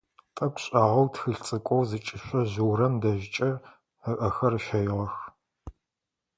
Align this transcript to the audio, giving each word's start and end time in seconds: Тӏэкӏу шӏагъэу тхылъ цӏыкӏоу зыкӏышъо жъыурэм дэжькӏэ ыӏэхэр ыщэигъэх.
Тӏэкӏу 0.35 0.61
шӏагъэу 0.63 1.07
тхылъ 1.13 1.39
цӏыкӏоу 1.45 1.83
зыкӏышъо 1.89 2.39
жъыурэм 2.51 2.93
дэжькӏэ 3.01 3.49
ыӏэхэр 4.11 4.53
ыщэигъэх. 4.57 5.15